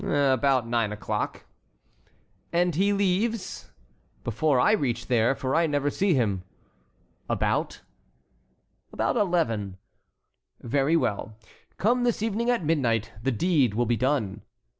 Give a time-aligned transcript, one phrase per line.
[0.03, 1.45] "About nine o'clock."
[2.51, 3.69] "And he leaves?"
[4.23, 6.43] "Before I reach there, for I never see him."
[7.29, 7.81] "About"—
[8.91, 9.77] "About eleven."
[10.59, 11.37] "Very well.
[11.77, 13.11] Come this evening at midnight.
[13.21, 14.41] The deed will be done."